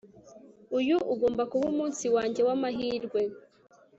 Uyu 0.77 0.95
ugomba 1.13 1.43
kuba 1.51 1.65
umunsi 1.73 2.05
wanjye 2.15 2.41
wamahirwe 2.47 3.21